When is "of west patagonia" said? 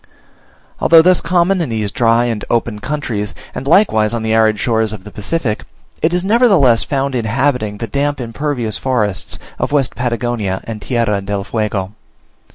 9.59-10.61